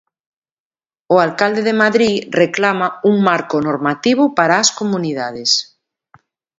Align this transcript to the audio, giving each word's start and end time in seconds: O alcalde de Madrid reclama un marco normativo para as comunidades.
O 1.13 1.15
alcalde 1.25 1.61
de 1.67 1.75
Madrid 1.83 2.15
reclama 2.41 2.87
un 3.09 3.15
marco 3.29 3.57
normativo 3.67 4.23
para 4.37 4.53
as 4.63 4.69
comunidades. 4.79 5.51